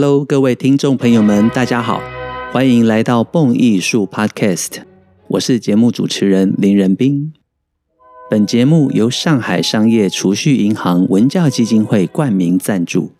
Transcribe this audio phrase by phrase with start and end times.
[0.00, 2.00] Hello，各位听众朋友们，大家好，
[2.52, 4.82] 欢迎来到蹦艺术 Podcast，
[5.26, 7.32] 我是节目主持人林仁斌。
[8.30, 13.10] 本节目由上海商业储蓄银行文教基金会冠名赞助。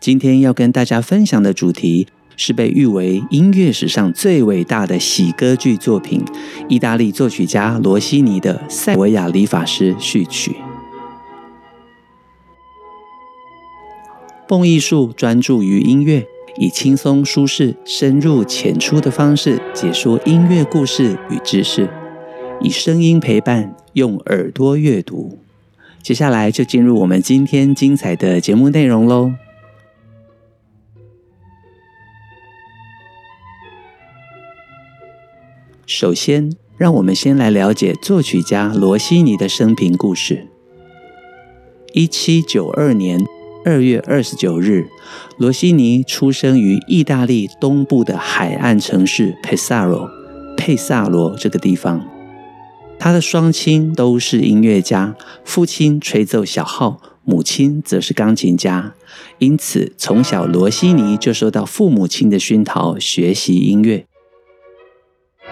[0.00, 6.24] 今天要跟大家分享的主题是被誉为音乐史上最伟大的喜歌剧作品——
[6.68, 10.56] 意大利作曲家罗西尼的《塞维亚理发师》序曲。
[14.48, 16.26] 蹦艺术专注于音乐，
[16.56, 21.86] 以轻松舒适、深入浅出的方式解说音乐故事与知识，
[22.62, 25.38] 以声音陪伴，用耳朵阅读。
[26.02, 29.34] 接下来就进入我们今天精彩的节目内容喽。
[35.84, 40.46] 首先，让我们先来了解作曲家罗西尼的生平故事。
[41.92, 43.37] 一七九二年。
[43.68, 44.88] 二月二十九日，
[45.36, 50.08] 罗西尼出生于意大利东部的海岸城市佩萨罗，
[50.56, 52.02] 佩萨罗这个地方。
[52.98, 58.94] 他的双亲都是音乐家，父亲吹奏小号，母亲则是钢琴家。
[59.36, 64.06] 因此，从小罗西尼就受到父母亲的熏陶，学习音乐。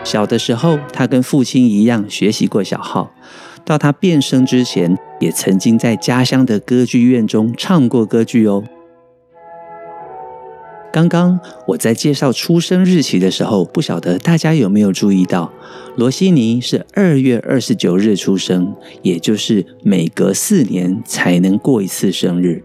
[0.02, 3.12] 小的时候，他跟父亲一样学习过小号。
[3.66, 8.62] 到他变声之前，也曾经在家乡的歌剧院中唱过歌剧哦。
[10.92, 15.52] 刚刚我在介绍出生日期的时候，不晓得大家有没有注意到，
[15.96, 22.62] 罗西尼是二月二十九日出生，也就是每隔四年才能过一次生日。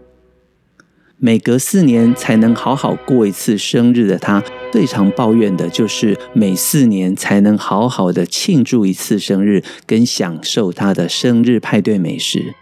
[1.24, 4.42] 每隔四年才能好好过一次生日的他，
[4.72, 12.56] 最常抱怨的就是每四年才能好好的庆祝一次生日，跟享受他的生日派对美食。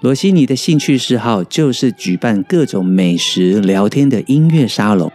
[0.00, 5.10] 罗西尼的兴趣嗜好就是举办各种美食、聊天的音乐沙龙，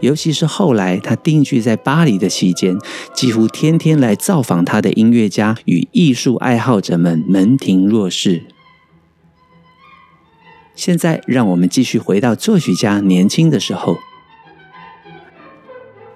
[0.00, 2.78] 尤其是后来他定居在巴黎的期间，
[3.12, 8.44] 几乎天天来造访他的音乐家与艺术爱好者们门庭若市。
[10.74, 13.96] 现在，让我们继续回到作曲家年轻的时候。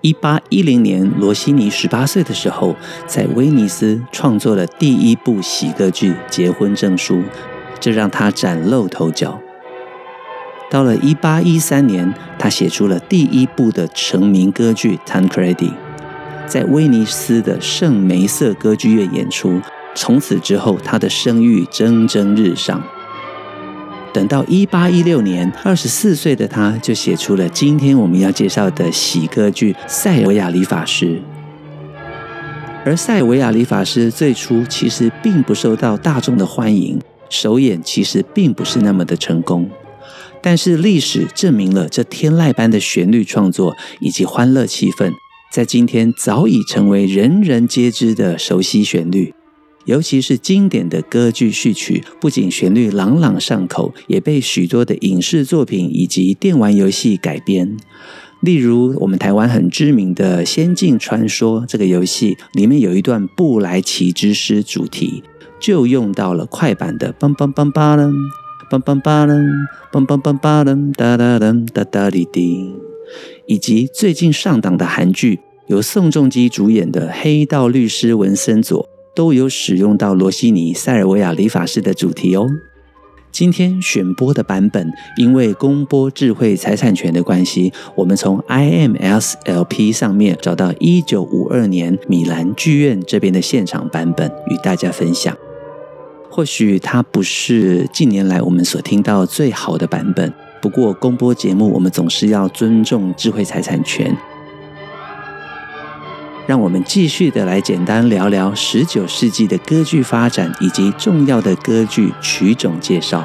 [0.01, 2.75] 一八一零年，罗西尼十八岁的时候，
[3.07, 7.17] 在威尼斯创作了第一部喜歌剧《结婚证书》，
[7.81, 9.41] 这让他崭露头角。
[10.71, 15.55] 到了一八一三年，他写出了第一部的成名歌剧《Tancredi》，
[16.47, 19.61] 在威尼斯的圣梅瑟歌剧院演出。
[19.95, 22.83] 从此之后，他的声誉蒸蒸日上。
[24.13, 31.07] 等到一八一六年，二十四岁的他就写出了今天我们要介绍的喜歌剧《塞尔维亚理发师》。
[32.85, 36.99] 而《塞尔维亚理发师》最初其实并不受到大众的欢迎，
[37.29, 39.69] 首演其实并不是那么的成功。
[40.41, 45.13] 但是历史证明了，这天籁般的旋律创作以及欢乐气氛，
[45.53, 49.35] 在今天早已成为人人皆知的熟悉旋律。
[49.89, 57.75] 尤其是经典的歌剧序曲，不仅旋律朗朗上口，也被许多的影视作品以及电玩游戏改编。
[58.43, 65.23] 例如，我们台湾很知名的《仙境传说》这个游戏里面有一段布莱奇之诗主题，
[65.59, 68.13] 就用到了快板的梆梆梆梆啷，
[68.71, 69.49] 梆梆梆啷，
[69.91, 72.75] 梆梆梆梆啷，哒哒哒哒哒哩滴，
[73.47, 78.85] 以及最近上档的韩剧，由宋仲基主演的《黑道律师文森佐》。
[79.19, 82.49] 都有使用到罗西尼《塞尔维亚理发师》的主题哦。
[83.33, 95.37] 今天选播的版本，因为公播智慧财产权的关系，我们从 IMS-LP 上面找到一九五二年米兰剧院这边的现场版本，与大家分享。
[96.31, 100.33] 或许它不是近年来我们所听到最好的版本，
[100.63, 104.17] 不过公播节目我们总是要尊重智慧财产权。
[106.49, 113.23] 让我们继续的来简单聊聊十九世纪的歌剧发展以及重要的歌剧曲种介绍。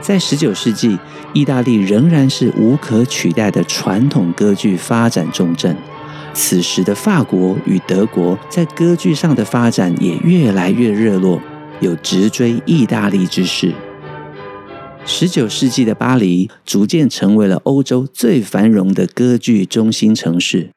[0.00, 0.98] 在十九世纪，
[1.32, 5.76] 意大利仍然是无可取代的传统歌剧发展重镇。
[6.34, 11.40] 此时的法国与德国在歌剧上的发展也越来越热络，
[11.78, 13.72] 有直追意大利之势。
[15.06, 20.70] 十九世纪的巴黎逐渐成为了欧洲最繁荣的歌剧中心城市。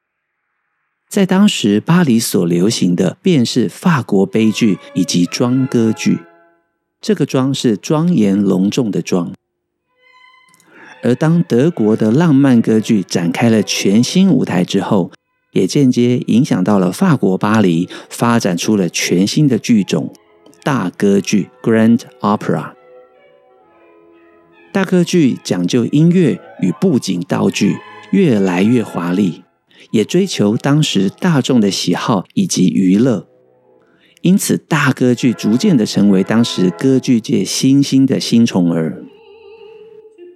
[1.13, 6.18] 在当时，巴黎所流行的便是法国悲剧以及庄歌剧。
[7.00, 9.31] 这个“庄”是庄严隆重的“庄”。
[11.04, 15.12] 而当德国的浪漫歌剧展开了全新舞台之后，
[15.51, 20.12] 也间接影响到了法国巴黎，发展出了全新的剧种
[20.63, 22.71] 大歌剧 （Grand Opera）。
[24.71, 27.75] 大歌剧讲究音乐与布景道具
[28.10, 29.42] 越来越华丽，
[29.93, 33.27] 也追求当时大众的喜好以及娱乐，
[34.21, 39.03] 因此大歌剧逐渐的成为当时歌剧界新兴的新宠儿。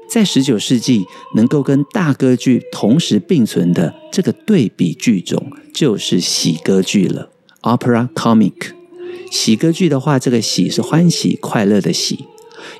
[0.07, 1.05] 在十九世纪，
[1.35, 7.31] 能够跟大歌剧同时并存的这个对比剧种，就是喜歌剧了
[7.63, 8.73] （Opera Comic）。
[9.31, 12.25] 喜歌剧的话，这个“喜”是欢喜、快乐的“喜”。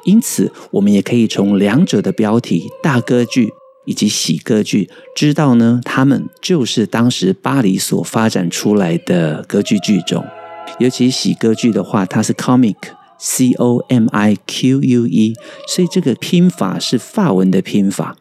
[0.05, 3.51] 因此，我们也可以从两者的标题“大歌剧”
[3.87, 10.23] 以及“喜歌剧”知道呢，他们就是当时巴黎所发展出来的歌剧剧种。
[10.77, 15.33] 尤其喜歌剧的话，它是 comic，c o m i q u e，
[15.67, 18.17] 所以这个拼法是法文的拼法。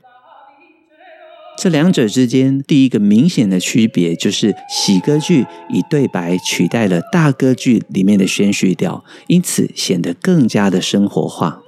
[1.58, 11.62] 这两者之间，第一个明显的区别就是喜歌剧以对白取代了大歌剧里面的宣叙调，因此显得更加的生活化。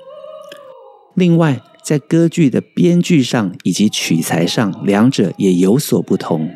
[1.14, 6.50] 另外，在歌剧的编剧上以及取材上，两者也有所不同。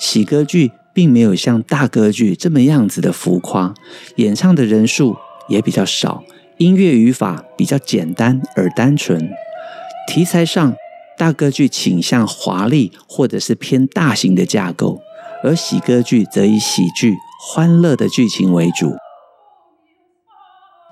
[0.00, 3.74] 喜歌剧并没有像大歌剧这么样子的浮夸，
[4.16, 5.16] 演唱的人数
[5.48, 6.22] 也比较少，
[6.58, 9.30] 音乐语法比较简单而单纯，
[10.06, 10.74] 题材上。
[11.18, 15.00] 大歌剧倾向华丽或者是偏大型的架构，
[15.42, 18.94] 而喜歌剧则以喜剧、欢乐的剧情为主。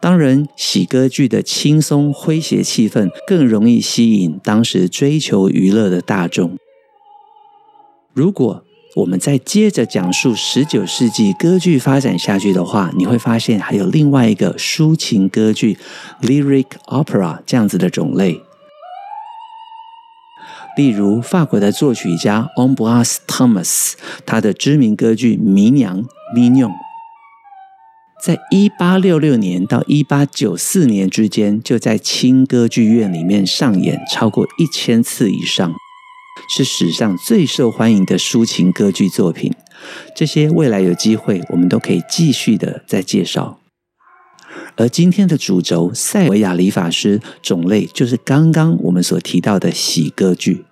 [0.06, 6.56] 当然，喜歌剧的轻松诙谐气氛更容易吸引当时追求娱乐的大众。
[8.14, 8.62] 如果
[8.94, 15.76] 我们再接着讲述十九世纪歌剧发展下去的话，你会发现还有另外一个抒情歌剧
[16.23, 18.41] （lyric opera） 这样子的种类。
[20.76, 23.94] 例如，法国的作曲家 o m b r a s Thomas，
[24.25, 26.85] 他的知名歌剧《迷娘》（Mignon）
[28.22, 35.72] 在一八六六年到一八九四年之间，就在轻歌剧院里面上演超过一千次以上，
[36.48, 39.52] 是史上最受欢迎的抒情歌剧作品。
[40.16, 43.60] 这些未来有机会，我们都可以继续的再介绍。
[44.76, 50.64] 而今天的主轴塞维亚理发师种类，就是刚刚我们所提到的喜歌剧。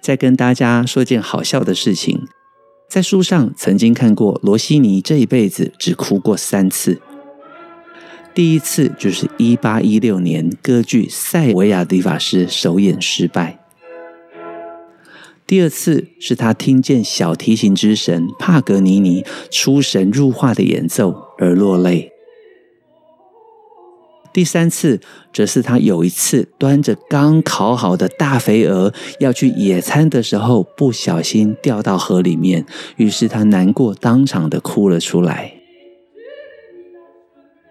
[0.00, 2.28] 再跟大家说件好笑的事情，
[2.88, 7.00] 在书上曾经看过罗西尼这一辈子只哭过三次。
[8.34, 13.60] 第一次就是一八一六年歌剧《塞维亚理发师》首演失败。
[15.46, 22.13] 第二次是他听见小提琴之神帕格尼尼出神入化的演奏而落泪。
[24.34, 25.00] 第三次
[25.32, 32.66] 则是他有一次端着刚烤好的大肥鹅要去野餐的时候，不小心掉到河里面，
[32.96, 35.54] 于是他难过当场的哭了出来。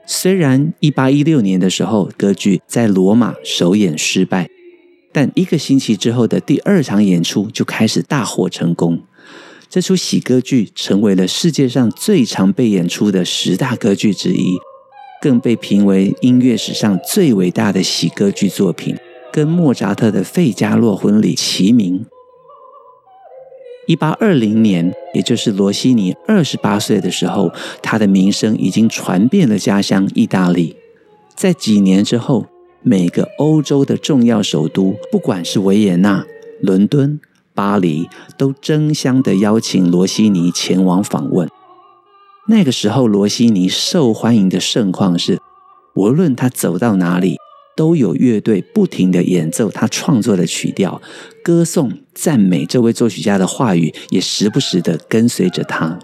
[0.08, 4.50] 虽然一八一六年的时候歌剧在罗马首演失败。
[5.16, 9.00] 但一个星期之后的第二场演出就开始大获成功，
[9.70, 14.58] 这出喜歌剧成为了世界上最常被演出的十大歌剧之一，
[15.24, 18.94] 更被评为音乐史上最伟大的喜歌剧作品，
[19.32, 22.06] 跟莫扎特的《费加罗婚礼》齐名。
[23.88, 27.50] 一八二零年，也就是罗西尼二十八岁的时候，
[27.82, 30.76] 他的名声已经传遍了家乡意大利。
[31.34, 32.48] 在几年之后。
[32.86, 36.26] 每个欧洲的重要首都，不管是维也纳、
[36.60, 37.18] 伦敦、
[37.54, 41.48] 巴黎，都争相的邀请罗西尼前往访问。
[42.48, 45.40] 那个时候，罗西尼受欢迎的盛况是，
[45.96, 47.38] 无论他走到哪里，
[47.76, 51.02] 都有乐队不停的演奏他创作的曲调，
[51.42, 55.98] 歌颂、赞美这位作曲家的话语，也时不时的跟随着他。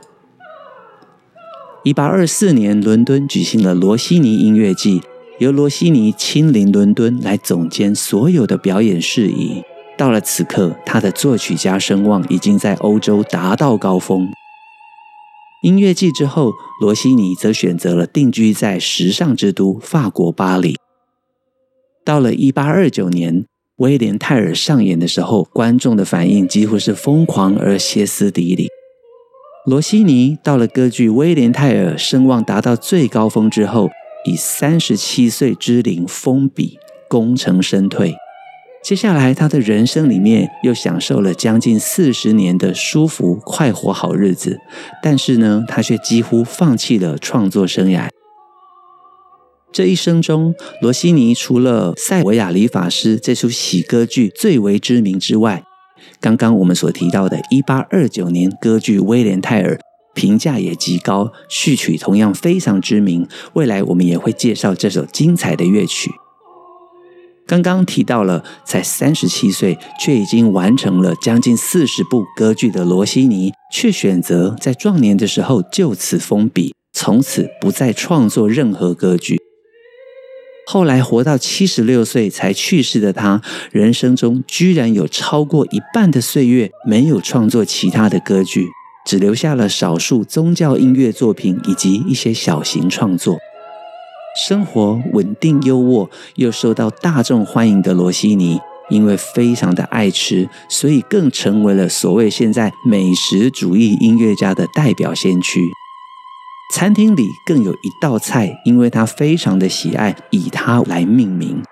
[1.83, 5.01] 一八二四年，伦敦举行了罗西尼音乐季。
[5.39, 9.63] 由罗西尼亲临伦敦来总监所有的表演事宜。
[9.97, 14.29] 到了此刻，他的作曲家声望已经在欧洲达到高峰。
[15.61, 20.77] 音乐季之后，罗西尼则选择了定居在时尚之都法国巴黎。
[22.05, 28.69] 到了一八二九年，威廉泰尔上演的时候，观众的反应几乎是疯狂而歇斯底里。
[29.65, 33.89] 罗西尼到了歌剧《威廉泰尔》声望达到最高峰之后，
[34.23, 38.15] 以三十七岁之龄封笔，功成身退。
[38.81, 44.59] 接下来，他的人生里面又享受了将近四十年的舒服快活好日子。
[45.03, 48.07] 但是呢，他却几乎放弃了创作生涯。
[49.71, 55.63] 这一生中，罗西尼除了《塞维亚理发师》这出喜歌剧最为知名之外，
[56.19, 59.75] 刚刚我们所提到的1829年歌剧《威廉泰尔》。
[60.15, 63.25] 评价也极高，序曲同样非常知名。
[63.53, 66.09] 未来我们也会介绍这首精彩的乐曲。
[67.49, 79.39] 刚刚提到了，才三十七岁，却已经完成了将近四十部歌剧的罗西尼，却选择在壮年的时候就此封笔，从此不再创作任何歌剧。
[80.67, 83.41] 后来活到七十六岁才去世的他，
[83.71, 88.67] 人生中居然有超过一半的岁月没有创作其他的歌剧，
[89.07, 93.39] 只留下了少数宗教音乐作品以及一些小型创作。
[94.35, 98.59] 生活稳定优渥又受到大众欢迎的罗西尼，
[98.89, 105.61] 因为非常的爱吃，所以更成为了所谓现在美食主义音乐家的代表先驱。
[106.73, 111.63] 餐厅里更有一道菜，因为他非常的喜爱，以他来命名。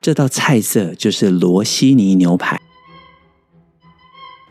[0.00, 2.58] 这道菜色就是罗西尼牛排。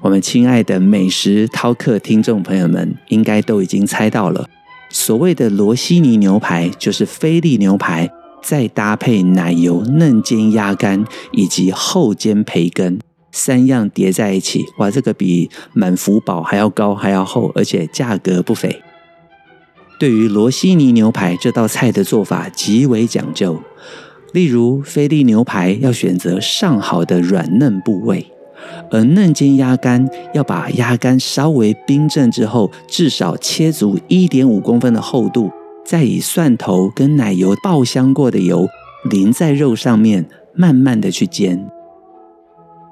[0.01, 4.47] 我们亲爱的美食饕客听众朋友们，应该都已经猜到了，
[4.95, 8.09] 所谓的罗西尼牛排，就是菲力牛排，
[8.41, 12.97] 再搭配奶油嫩煎鸭肝以及厚煎培根
[13.29, 14.63] 三样叠在一起。
[14.77, 18.81] 哇，这个比满福堡还要高，还要厚，而且价格不菲。
[19.99, 23.61] 对于罗西尼牛排这道菜的做法极为讲究，
[24.31, 28.31] 例如菲力牛排要选择上好的软嫩部位，
[28.91, 35.51] 而嫩煎鸭肝要把鸭肝稍微冰镇之后，至少切足一点五公分的厚度，
[35.85, 38.67] 再以蒜头跟奶油爆香过的油
[39.09, 41.69] 淋在肉上面，慢慢的去煎。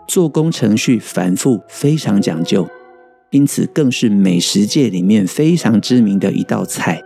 [0.08, 2.68] 做工程序繁复，非常讲究。
[3.32, 7.02] 因此，更是美食界里面非常知名的一道菜。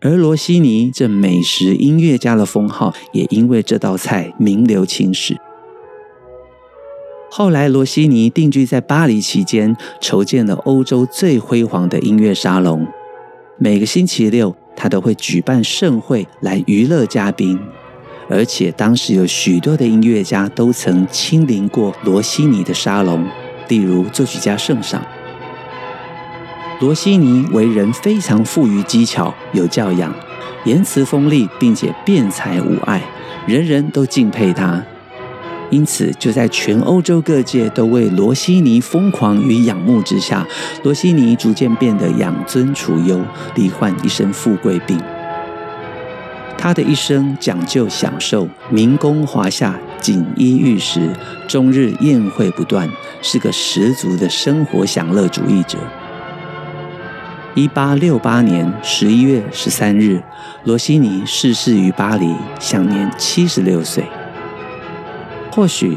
[0.00, 5.36] 而罗西尼这美食音乐家的封号，也因为这道菜名留青史。
[7.34, 12.86] 后来，罗西尼定居在巴黎期间，筹建了欧洲最辉煌的音乐沙龙。
[13.56, 17.58] 每个星期六，他都会举办盛会来娱乐嘉宾，
[18.28, 23.26] 而且当时有许多的音乐家都曾亲临过罗西尼的沙龙。
[23.66, 25.02] 例如作曲家圣上，
[26.80, 30.14] 罗西尼为人非常富于技巧，有教养，
[30.66, 33.02] 言辞锋利，并且辩才无碍，
[33.46, 34.84] 人人都敬佩他。
[35.72, 40.46] 因此，就在全欧洲各界都为罗西尼疯狂与仰慕之下，
[40.84, 43.18] 罗西尼逐渐变得养尊处优，
[43.54, 45.00] 罹患一身富贵病。
[46.58, 51.08] 他的一生讲究享受，民工华夏，锦衣玉食，
[51.48, 52.86] 终日宴会不断，
[53.22, 55.78] 是个十足的生活享乐主义者。
[57.54, 60.22] 一八六八年十一月十三日，
[60.64, 64.04] 罗西尼逝世于巴黎，享年七十六岁。
[65.52, 65.96] 或许。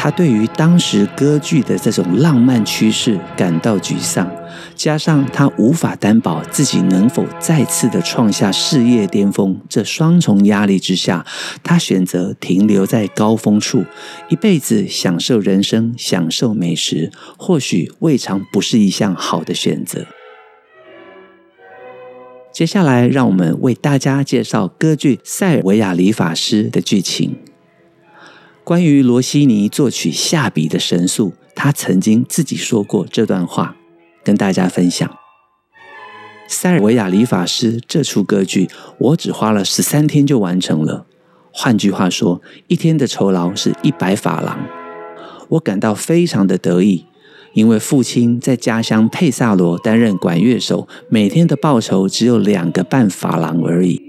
[0.00, 4.30] 他对于当时歌剧的这种浪漫趋势感到沮丧，
[4.76, 11.26] 加上他无法担保自己能否再次的创下事业巅峰，这双重压力之下，
[11.64, 13.84] 他选择停留在高峰处，
[14.28, 20.06] 一辈子享受人生，享受美食，或许未尝不是一项好的选择。
[22.52, 27.36] 接下来，让我们为大家介绍歌剧《塞尔维亚理发师》的剧情。
[28.68, 33.74] 关于罗西尼作曲下笔的神速，他曾经自己说过这段话，
[34.22, 35.10] 跟大家分享
[36.46, 41.06] ：“塞尔维亚理发师这出歌剧，我只花了十三天就完成了。
[41.50, 44.58] 换句话说，一天的酬劳是一百法郎。
[45.48, 47.06] 我感到非常的得意，
[47.54, 54.02] 因为父亲在家乡佩萨罗担任管乐手，每天的报酬只有两个半法郎而已。”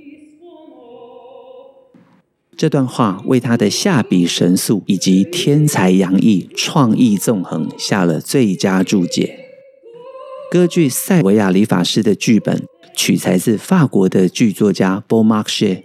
[2.59, 9.39] 这段话为他的下笔神速以及天才洋溢、创意纵横下了最佳注解。
[10.51, 15.81] 歌剧《塞维亚理发师》的剧本取材自法国的剧作家波马谢。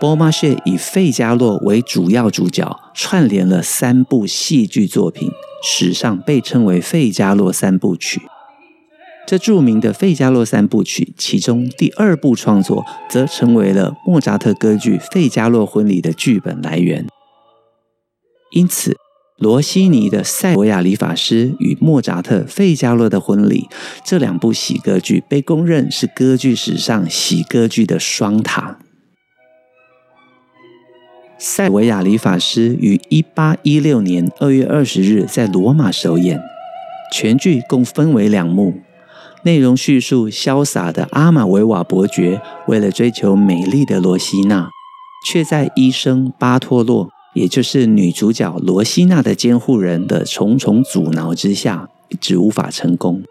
[0.00, 5.28] 波马谢以费加洛为主要主角，串联了三部戏剧作品，
[5.62, 8.22] 史上被称为“费加洛三部曲”。
[9.26, 17.06] 这著名的《费加洛三部曲》，其中第二部创作，则成为了莫扎特歌剧《费加洛婚礼》的剧本来源。
[18.52, 18.98] 因此，
[19.38, 23.66] 罗西尼的《塞维亚理发师》与莫扎特《费加洛的婚礼》
[24.04, 28.78] 这两部喜歌剧，被公认是歌剧史上喜歌剧的双塔。
[31.38, 36.42] 《塞维亚理发师》于一八一六年二月二十日在罗马首演，
[37.10, 38.74] 全剧共分为两幕。
[39.44, 44.70] 内容叙述潇洒的阿玛维瓦伯爵为了追求美丽的罗西娜，
[45.26, 53.22] 却在医生巴托洛，也就是女主角罗西娜的监护人的重重阻挠之下，一直无法成功，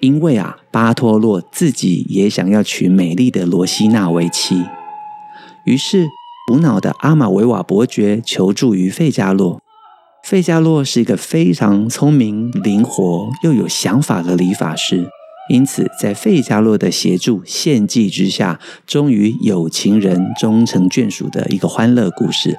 [0.00, 4.64] 因为啊，巴托洛自己也想要娶美丽的罗西娜为妻。
[5.66, 6.08] 于是，
[6.48, 9.60] 苦恼的阿玛维瓦伯爵求助于费加洛。
[10.24, 15.08] 费加洛是一个非常聪明、灵活又有想法的理发师，
[15.48, 22.56] 因此在费加洛的协助、献祭之下，终于有情人终成眷属的一个欢乐故事。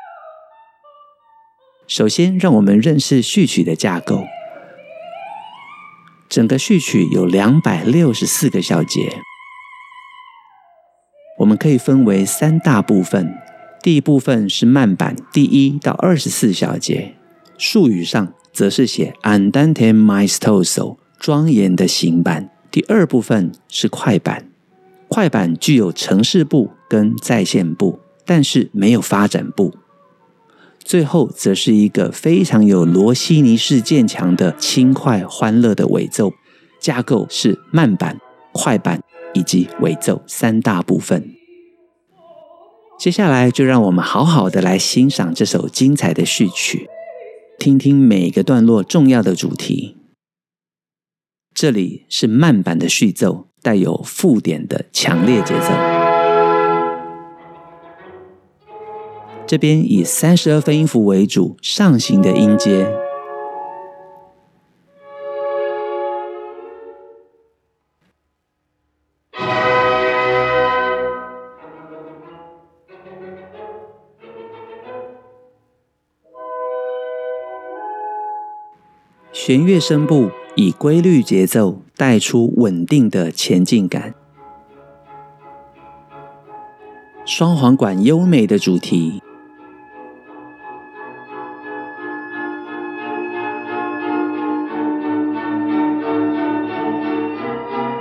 [1.87, 4.23] 首先，让我们认识序曲的架构。
[6.29, 9.19] 整个序曲有两百六十四个小节，
[11.39, 13.33] 我们可以分为三大部分。
[13.81, 17.15] 第一部分是慢板，第一到二十四小节，
[17.57, 22.52] 术语上则是写 Andante maestoso，庄严的行板。
[22.73, 24.49] 第二部分是快板，
[25.07, 29.75] 快板具有呈示部跟再现部，但是没有发展部。
[30.79, 36.33] 最后则是一个非常有罗西尼式渐强的轻快欢乐的尾奏，
[36.79, 38.19] 架构是慢板、
[38.51, 39.03] 快板
[39.35, 41.29] 以及尾奏三大部分。
[42.97, 46.89] 接下来就让我们好好的来欣赏这首精彩的序曲，
[47.59, 49.97] 听听每个段落重要的主题。
[51.55, 55.69] 这里是慢板的序奏，带有附点的强烈节奏。
[59.45, 62.91] 这边以三十二分音符为主，上行的音阶。
[79.31, 84.13] 弦乐声部以规律节奏带出稳定的前进感，
[87.25, 89.19] 双簧管优美的主题。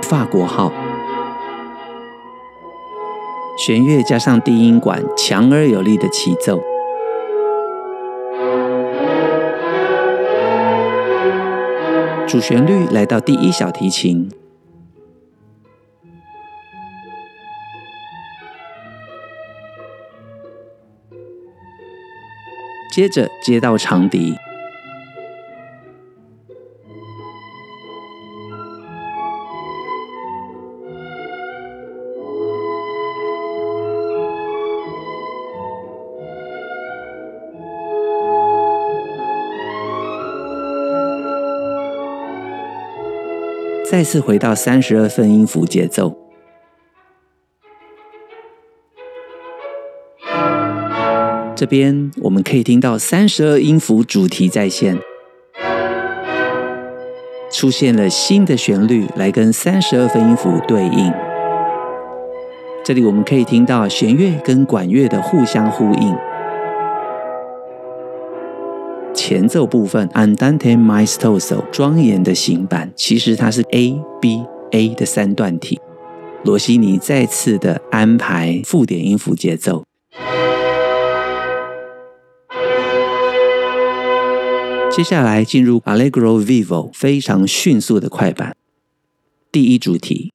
[0.03, 0.71] 法国号，
[3.57, 6.61] 弦乐加上低音管，强而有力的起奏。
[12.33, 14.27] 主旋律来到第一小提琴，
[22.91, 24.35] 接着接到长笛。
[43.93, 46.17] 再次回到三十二分音符节奏，
[51.55, 54.97] 这边我们可以听到三十二音符主题再现，
[57.51, 61.13] 出现了新的旋律来跟三十二分音符对应。
[62.83, 66.17] 这里我们可以听到弦乐跟管乐的互相呼应。
[69.33, 75.81] 前奏部分，Andante maestoso，庄严的行板，其实它是 A B A 的三段体。
[76.43, 79.83] 罗西尼再次的安排附点音符节奏。
[84.91, 88.55] 接下来进入 Allegro vivo，非常迅速的快板。
[89.51, 90.32] 第一主题。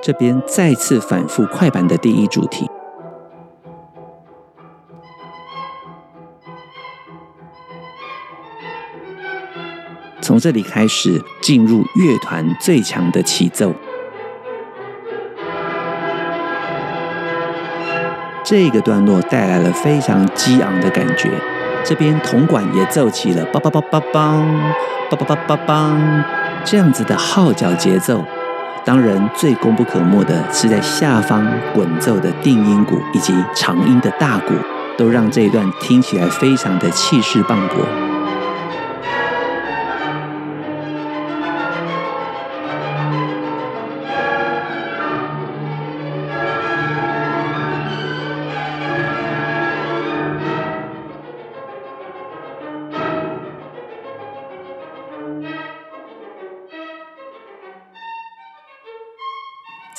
[0.00, 2.70] 这边再次反复快板的第一主题，
[10.22, 13.74] 从这里开始进入乐团最强的起奏。
[18.44, 21.28] 这个段落带来了非常激昂的感觉，
[21.84, 24.00] 这边铜管也奏起了梆梆梆梆
[25.10, 26.24] 梆梆梆梆梆
[26.64, 28.24] 这样子的号角节奏。
[28.84, 34.54] 当然，最功不可没的是在下方滚奏的定音鼓以及长音的大鼓，
[34.96, 38.17] 都让这一段听起来非常的气势磅礴。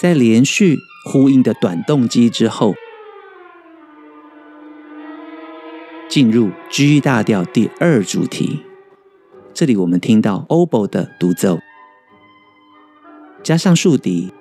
[0.02, 2.74] 在连续呼应的短动机之后，
[6.08, 8.62] 进入 G 大调第二主题。
[9.54, 11.60] 这里我们听到 Oboe 的独奏，
[13.44, 14.32] 加上竖笛，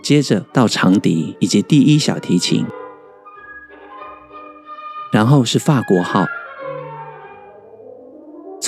[0.00, 2.64] 接着到长笛以及第一小提琴，
[5.12, 6.26] 然后是法国号。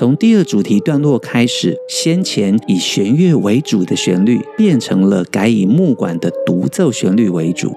[0.02, 7.72] 从第二主题段落开始，先前以弦乐为主的旋律变成了改以木管的独奏旋律为主。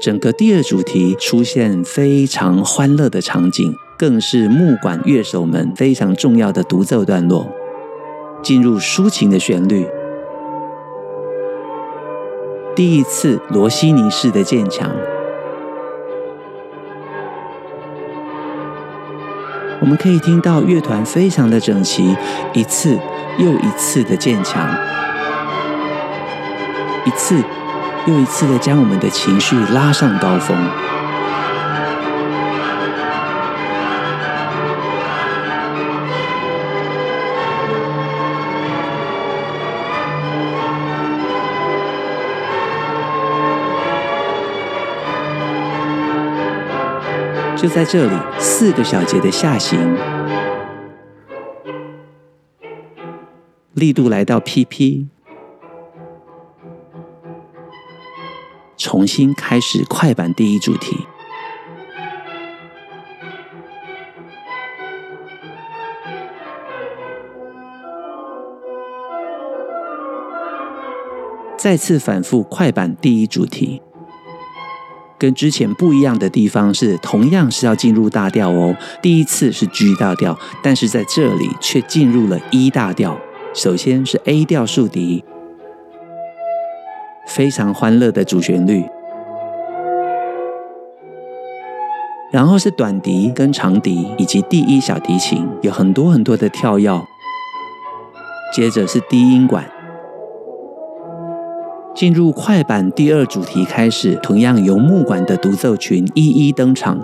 [0.00, 7.48] 整个第二主题出现非常欢乐的场景，更是木管乐手们非常重要的独奏段落。
[8.44, 9.84] 进入抒情的旋律，
[12.76, 14.88] 第一次罗西尼式的渐强。
[19.80, 22.14] 我们可以听到乐团非常的整齐，
[22.52, 22.98] 一次
[23.38, 24.68] 又一次的渐强，
[27.06, 27.42] 一次
[28.06, 30.56] 又一次的将我们的情绪拉上高峰。
[47.60, 49.94] 就在这里，四个小节的下行，
[53.74, 55.08] 力度来到 PP，
[58.78, 61.06] 重新开始快板第一主题，
[71.58, 73.82] 再次反复快板第一主题。
[75.20, 78.74] 跟之前不一样的地方是，同样是要进入大调哦。
[79.02, 83.20] 第一次是 G 大调，但是在这里却进入了 E 大调。
[83.52, 85.22] 首先是 A 调竖笛，
[87.26, 88.82] 非常欢乐的主旋律。
[92.32, 97.06] 然后是短笛跟长笛以及第一小提琴，有很多很多的跳跃。
[98.54, 99.70] 接着是低音管。
[102.00, 106.98] 进入快板第二主题开始，同样由木管的独奏群一一登场。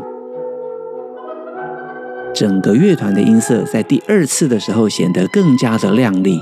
[2.34, 6.40] 整个乐团的音色在第二次的时候显得更加的亮丽，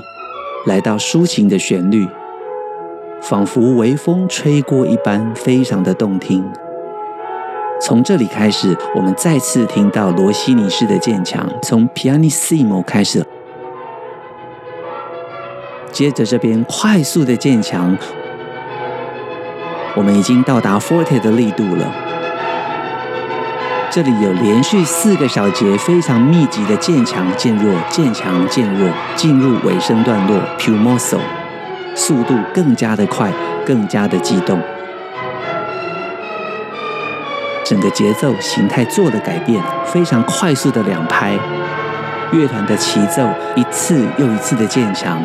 [0.67, 2.07] 来到抒情的旋律，
[3.21, 6.41] 仿佛微风吹过一般，非常的动听。
[7.81, 13.25] 从这里开始，我们再次听到罗西尼式的渐强，从 Pianissimo 开始，
[15.91, 17.97] 接着这边快速的渐强。
[19.95, 21.91] 我们已经到达 forte 的力度了。
[23.89, 31.17] 这里有连续四个小节，非常密集的渐强渐弱，渐强渐弱，进入尾声段落，più mosso，
[31.95, 33.31] 速度更加的快，
[33.65, 34.59] 更加的激动。
[37.63, 41.39] 整个节奏形态做了改变，非常快速的两拍，
[42.33, 45.17] 乐团的齐奏一次又一次的渐强。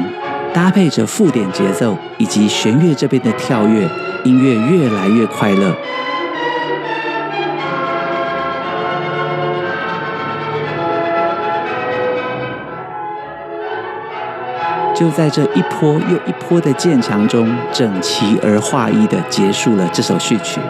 [0.52, 3.88] 搭配着附点节奏以及弦乐这边的跳跃，
[4.24, 5.74] 音乐越来越快乐。
[14.94, 20.60] 就在这一波又一波的渐强中，整齐而划一的结束了这首序曲。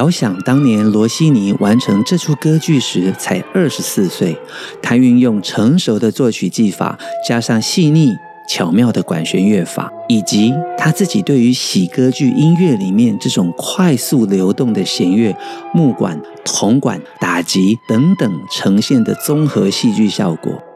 [0.00, 4.34] 遥想当年罗西尼完成这出歌剧时才二十四岁，
[4.82, 8.16] 他运用成熟的作曲技法，加上细腻
[8.48, 15.36] 巧妙的管弦乐法，以及他自己对于喜歌剧音乐里面这种快速流动的弦乐、
[15.74, 20.69] 木管、铜管、打击等等呈现的综合戏剧效果。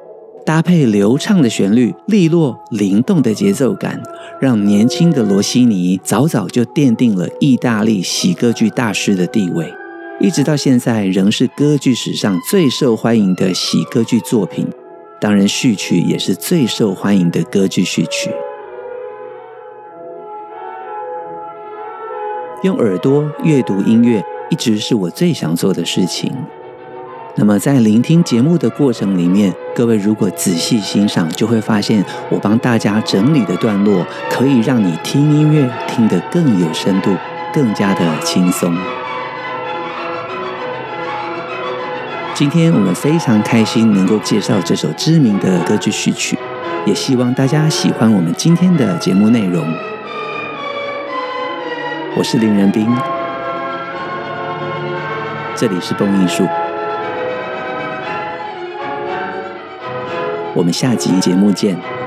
[0.45, 4.03] 搭配流畅的旋律、利落灵动的节奏感，
[4.39, 9.73] 让年轻的罗西尼早早就奠定了意大利喜歌剧大师的地位，
[10.21, 14.67] 一直到现在仍是歌剧史上最受欢迎的喜歌剧作品。
[15.19, 18.31] 当然，序曲也是最受欢迎的歌剧序曲。
[22.63, 26.31] 用耳朵阅读音乐，一直是我最想做的事情。
[27.37, 37.11] 那么，在聆听节目的过程里面，各位如果仔细欣赏，就会发现我帮大家整理的段落，可以让你听音乐听得更有深度，
[37.53, 38.73] 更加的轻松。
[42.35, 46.39] 今天我们非常开心能够介绍这首知名的歌剧序曲，
[46.87, 49.67] 也希望大家喜欢我们今天的节目内容。
[52.17, 52.87] 我是林仁斌，
[55.57, 56.47] 这里是蹦艺术。
[60.55, 62.04] 我们下集节目见。